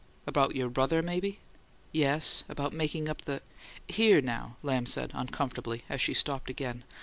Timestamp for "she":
6.01-6.15